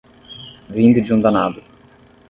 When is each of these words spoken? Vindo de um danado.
Vindo 0.77 0.99
de 0.99 1.13
um 1.15 1.21
danado. 1.21 1.61